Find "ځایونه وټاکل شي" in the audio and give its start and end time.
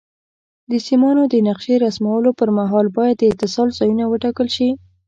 3.79-4.69